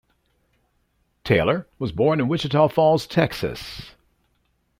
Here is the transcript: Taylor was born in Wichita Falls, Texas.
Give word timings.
Taylor 1.23 1.67
was 1.77 1.91
born 1.91 2.19
in 2.19 2.27
Wichita 2.27 2.67
Falls, 2.69 3.05
Texas. 3.05 3.91